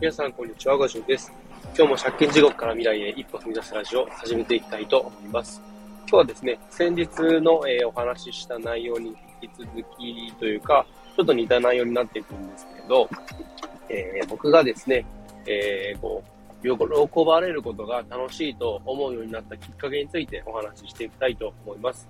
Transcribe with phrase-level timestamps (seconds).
[0.00, 0.78] 皆さん、こんにちは。
[0.78, 1.30] ごじゅんです。
[1.76, 5.60] 今日も借金地獄から未来へ一歩踏み出すラジオを始めていきたいと思います。
[6.08, 7.06] 今日はですね、先日
[7.42, 9.08] の、えー、お話しした内容に
[9.42, 9.68] 引き続
[9.98, 13.10] きというか、ちょっと似た内容になっていくんですけど、
[13.90, 15.04] えー、僕がですね、
[15.44, 16.24] えー、こ
[16.62, 22.08] う、喜ばれることが楽しいと思うようになったきっかけについてお話ししていきたいと思います。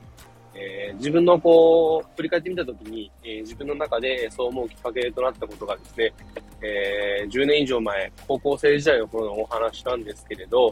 [0.55, 6.13] えー、自分のこう、振り返ってみたときに、えー、自分の中でそう思うきっかけとなったことがですね、
[6.63, 10.71] えー、10年以上前、高校生時代の頃のお話なんですけれど、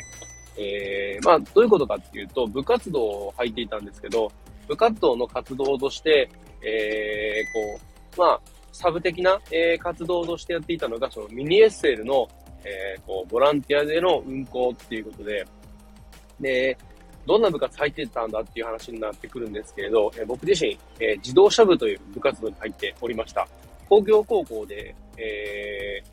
[0.56, 4.30] え、まあ、どういうことかっていうと、部活動を入っていたんですけど、
[4.66, 6.28] 部活動の活動として、
[6.62, 7.80] えー、こ
[8.16, 8.40] う、まあ、
[8.72, 12.28] サブ的な、え、活動としてやっていたのが、そのミニエッセルの、
[12.64, 15.46] え、こう、ボランティアでの運行っていうことで、
[16.40, 16.76] で、
[17.28, 23.46] どんな部活入ってたんだっていう話になってくるんですけれど、え、僕自身、え、自動車部という部活動に入っておりました。
[23.86, 26.08] 工業高校で、えー、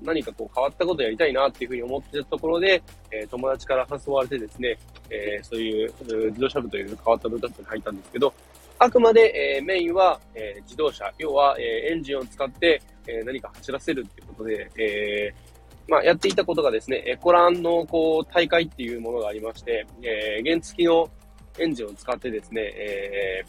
[0.00, 4.78] 何かこう変わったことをやりたいなっていうふうに思ってたところで、え、友達から誘われてですね、
[5.10, 5.92] え、そういう
[6.28, 8.32] 自動車部という変わった部活動に入ったんですけど、
[8.78, 15.49] あくまで、え、メインは、え、自動車、要は、え、エンジンを使って、え、何か走らせるっていうことで、えー、
[15.90, 21.10] まあ、やっていたことがですね、エコランのこう大会っていうものがありまして、えー、原付きの
[21.58, 23.42] エンジンを使ってですね、え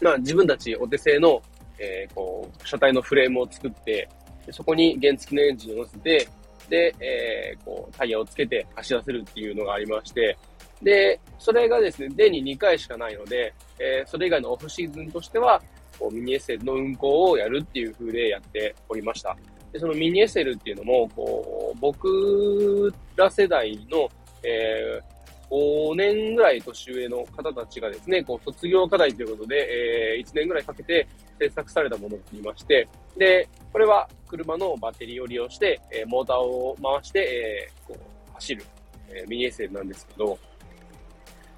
[0.00, 1.40] ー、まあ、自分たちお手製の、
[1.78, 4.08] えー、こう、車体のフレームを作って、
[4.50, 6.28] そこに原付きのエンジンを乗せて、
[6.68, 10.36] で、えー、こう、タイヤをつけて走らせるっていうのがありまして、
[10.82, 15.62] で、それがですね、年に2回しかないので、えー、それ以外のオフシーズンとしては、
[15.96, 19.36] こうミニエッセルの運行をやるっていう風でやっておりました。
[19.72, 24.08] で、そのミニエセルっていうのも、こう、僕ら世代の、
[24.42, 25.12] えー、
[25.50, 31.06] 5年ぐらい年上の方たちがですね、こう、卒業課題ということで、えー、1年ぐらいかけて
[31.38, 38.64] 制作されたものと言いまして、で、これは車のバッテリーを利用して、えー、モーターを回して、えー、こう、走る、
[39.08, 40.38] えー、ミニエセルなんですけど、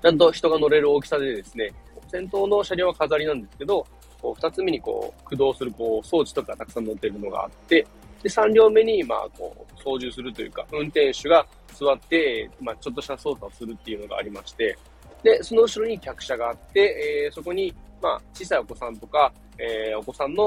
[0.03, 1.73] ちゃんと人が乗れる大きさでですね、
[2.09, 3.87] 先頭の車両は飾りなんですけど、
[4.21, 7.87] こう、二つ目にこう、駆動するこう、装置とかたくさん乗ってるのがあって、
[8.25, 14.77] で、3両目に、まあ、こう、操縦するというか、運転手が座って、まあ、ちょっとした操作をするっていうのがありまして、
[15.23, 20.43] で、その後ろに客車があって、えー、そこに、まあ、小さいお子さんとか、えー、お子さんの、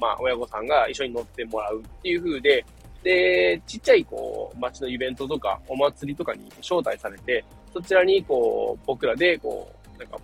[0.00, 2.64] まあ、親御さんが一緒に乗ってもらうっていう風で、
[3.04, 10.18] で、ちっちゃい、こう、街のイベントとか、お祭りとかに招待されて、そちらに、こう、僕らで、こう、なんか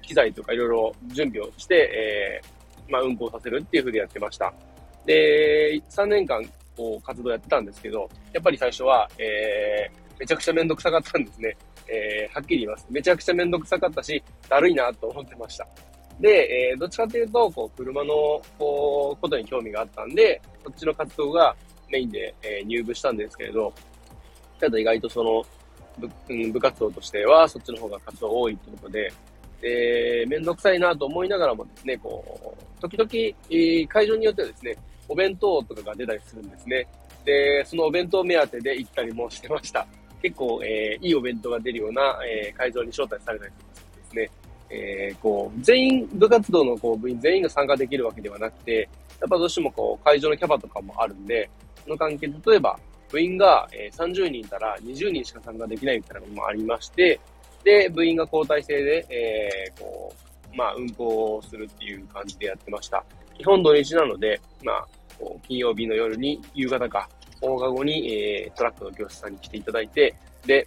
[0.00, 4.54] 機材とかいろいろ準備をして、えー、まあ、運行させるっていう風でやってました。
[5.06, 6.42] で、3年間、
[6.76, 11.56] こう、活動やってたんですけど、やっぱり最初は、えー、めちゃくちゃめんどくさかったんですね。
[11.88, 12.86] えー、はっきり言います。
[12.90, 15.66] めちゃくちゃめんどくさかったし、だるいなと思ってました。
[16.20, 21.54] で、えー、どっちかというと、こう、車の、こう、ことに興味があったんで、そっちの活動が
[21.90, 23.72] メインで、えー、入部したんですけれど、
[24.60, 25.42] ただ意外とその、
[25.98, 29.12] 部うん、部活動としては、そっちの方が活動多いということで、
[29.60, 34.76] で、めんどくさいなと思いながらもですね、こう、時々、会場によってはですね、
[35.12, 36.86] お弁当とかが出たりするんですね。
[37.24, 39.86] で、そのお弁当目当てで行ったりもしてました。
[40.22, 44.30] 結構、えー、いいお弁当が出るような、えー、会場に招待されたりとかですね。
[44.70, 48.88] えー、こう、全員、部活動のこう部員全員が参加できるわけではなくて、
[49.20, 51.50] やっぱどうしてもこう、会場のキャパとかもあるんで、
[51.84, 52.78] その関係、例えば、
[53.10, 57.20] 部員が、え、30人いたら20人しか参加できないみたいなのもありまして、
[57.64, 60.12] で、部員が交代制で、えー、こ
[60.52, 63.04] う、まあ、運行をするっていう感じでやってました。
[63.36, 64.88] 基本土日なので、まあ、
[65.46, 67.08] 金曜日の夜に、夕方か、
[67.40, 70.14] 放課後に、えー、トラックの業者さんに来ていただいて、
[70.46, 70.66] で、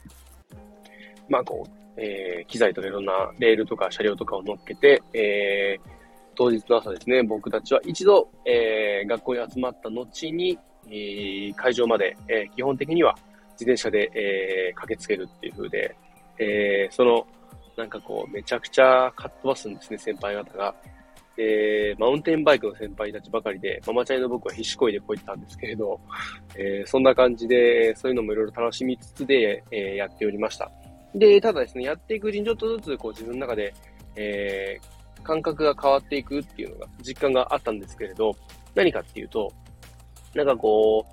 [1.29, 5.89] まあこう、えー、機材とかいろんなレールとか車両とかを乗っけて、えー、
[6.35, 13.15] 当日の朝ですね、僕たちは一度、えー、学校に集まった後に、えー、会場まで、えー、基本的には
[13.53, 15.95] 自転車で、えー、駆けつけるっていう風で、
[16.37, 17.25] えー、その、
[17.77, 20.75] なんかこう、めちゃくちゃかっ飛ばすんですね、先輩方が。
[21.35, 25.99] で、マウンテンバイクの先輩たちばかりで、ママチャイの僕は必死こいでこいったんですけれど、
[26.55, 30.71] えー、そんな感じで、そういうのもいろいろ楽しみつつで、えー、やっておりました。
[31.13, 33.73] で、ただですね、やっていくうちにちょっとずつ、こう自分の中で、
[34.15, 38.33] えー、感覚が変わっていくっていうのが、実感があったんですけれど、
[38.73, 39.51] 何かっていうと、
[40.33, 41.05] なんかこ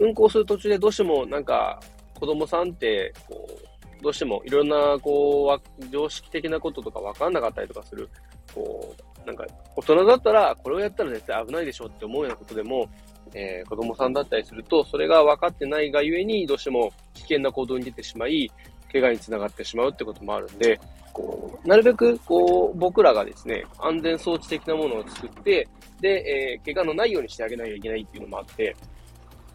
[0.00, 1.80] う、運行する途中でどうしてもなんか、
[2.14, 8.08] 子供さんって、こう、どうしてもいろんな、こう、常識的なこととか分かんなかったりとかする、
[8.54, 12.88] こう、なんか、大人だったら、これをやったら絶対危ないでしょって思うようなことでも、
[13.34, 18.50] えー、子供さんだったりすると、それが分かってないがゆえに、どうしても危険な行動に出てしまい、
[18.92, 20.78] 怪我につながってしまうってこともあるんで、
[21.12, 25.66] こう、なるべく、こう、僕らがですね、安全装置的なものを作って、
[26.00, 26.08] で、
[26.56, 28.76] えー、怪我のないようにしてあげなきゃいけないっていうのもあって、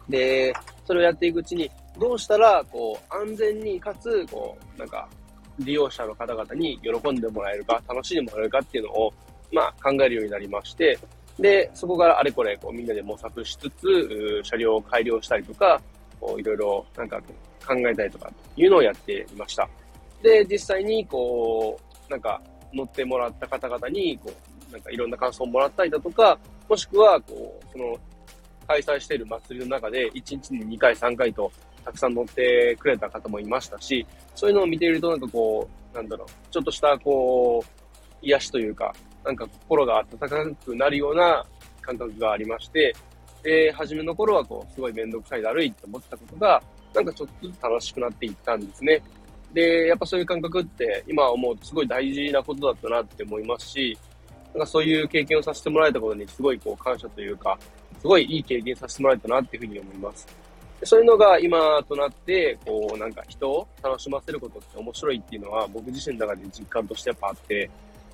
[0.08, 0.52] で、
[0.84, 5.08] それをやっていくうちに、どうしたら、こう、安全に、かつ、こう、なんか、
[5.58, 9.12] 利用者の方々に喜んでもらえるか、楽しんでもらえるかっていうのを、
[9.52, 10.98] まあ、考えるようになりまして、
[11.38, 15.80] で、そこからあれこれ、こう、みんなで模索しつつ、車両を改良したりとか、
[16.20, 17.20] こう、いろいろ、なんか、
[17.66, 19.68] 考えたりとか、いうのをやっていました。
[20.22, 22.40] で、実際に、こう、なんか、
[22.72, 24.32] 乗ってもらった方々に、こ
[24.68, 26.38] う、なんかいろんな感想をもらったりだとか、
[26.68, 27.96] もしくは、こう、その、
[28.68, 31.50] 開催している祭りの中で、1日に2回、3回と、
[31.84, 37.84] たくさん乗ってくれた方もいましたし、そういうのを見ていると、なんかこう、なんだろう、ちょっとした、こう、
[38.22, 38.94] 癒しというか、
[39.24, 40.28] なんか心が温か
[40.64, 41.44] くなるような
[41.82, 42.94] 感覚がありまして、
[43.42, 46.62] で、初めの頃はこう、すごいめんどくさいだるいって思ってたことが、
[46.94, 49.02] なんかちょっとずつ楽しくなっていったんですね。
[49.52, 53.96] で、やっぱそういう感覚って今思うとすごい大事なことだったなって思いますし、
[54.52, 57.58] なんかそういう経験をさせてもらえたことにすごいこう感謝というか、
[58.00, 60.26] すごいいい経験させてもらえたなっていうふうに思います。
[60.82, 67.70] そういうのが今となって、こうなんか人を楽しませることって面白いっていうのは僕自身の中で実感としてやっぱあって、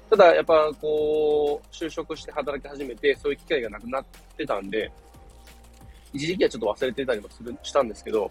[0.09, 4.05] ただやっぱこう、就職して働き始めてそういう機会がなくなっ
[4.37, 4.91] てたんで、
[6.13, 8.31] 一時期はちょっと忘れてたりもする、したんですけど、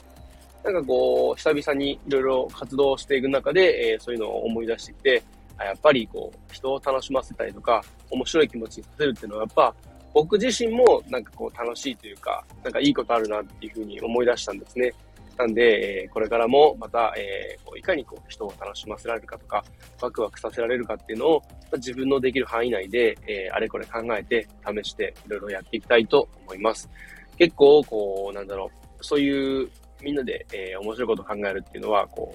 [0.64, 5.24] なんかこう、久々にいろいろ活動していく中で、えー、そういうのを思い出してきて、
[5.60, 9.76] やっぱりこう、人を楽しませたりとか、面白い気持ちにさせるっていうのは、やっぱ、
[10.14, 14.94] 僕自身もなんかこう楽しいというか、なんかいいことあるなっていうふうに思い出したんですね。
[15.38, 19.64] なんで、え、これからもまた、えー、こういかにこう人を楽しませられるかとか、
[20.02, 21.42] ワクワクさせられるかっていうのを、
[21.74, 26.90] 自分のできる範囲内で、えー、あれこれ考えて、試して、いろいろやっていきたいと思います。
[27.38, 29.70] 結構、こう、なんだろう、そういう
[30.02, 32.34] みんなで、えー、面白いことを考えるっていうのは、こ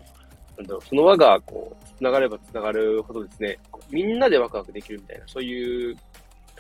[0.57, 3.59] う、なんだろう、その輪が、こう、繋がれば繋がるほどですね、
[3.91, 5.97] みんなでワクワクできるみたいな、そういう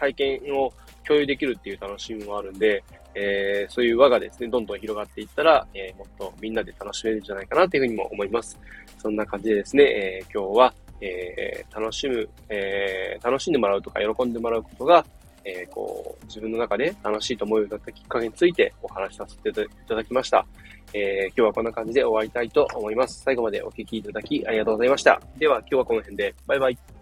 [0.00, 0.73] 体験を
[1.06, 2.82] 共有できるっていう楽しみもあるんで、
[3.14, 8.58] えー、そういう輪がですね、どんどん広がっていったら、えー、もっとみんなで楽しめるんじゃないかなというふうにも思います。
[8.99, 15.05] そんな感じでですね、えー、今日は、え、楽しむ、えー、楽しんでもらうとか喜んでもらうことが、
[15.44, 19.53] え、こう、自分の中で楽しいと思うようになったきっかけについてお話しさせてい
[19.88, 20.46] ただきました。
[20.93, 23.23] え、今日はこんな感じで終わりたいと思います。
[23.23, 25.20] 最後までお聴きいただきありがとうございました。
[25.38, 26.35] では今日はこの辺で。
[26.46, 27.00] バイバイ。